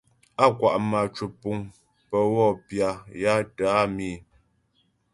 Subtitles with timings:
[0.43, 1.57] Á kwa' mâ cwəpuŋ
[2.09, 2.89] pə wɔ pya
[3.21, 4.15] ya tə́ á mǐ̃.